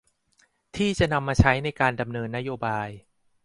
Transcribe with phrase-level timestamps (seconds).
[0.75, 2.87] ที่จะนำมาใช้ในการดำเนินนโยบาย